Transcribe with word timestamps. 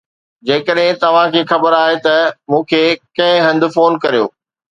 جيڪڏهن 0.49 0.95
توهان 1.03 1.29
کي 1.35 1.43
خبر 1.51 1.75
آهي 1.81 1.99
ته 2.07 2.15
مون 2.53 2.65
کي 2.73 2.81
ڪنهن 3.21 3.45
هنڌ 3.49 3.69
فون 3.77 4.01
ڪريو 4.07 4.27